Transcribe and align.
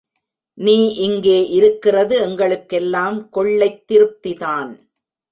நீ 0.57 0.87
இங்கே 0.87 1.47
இருக்கிறது 1.49 2.15
எங்களுக்கெல்லாம் 2.19 3.29
கொள்ளைத் 3.29 3.83
திருப்திதான். 3.91 4.71